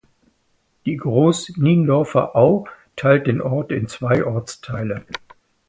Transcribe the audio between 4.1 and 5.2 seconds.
Ortsteile.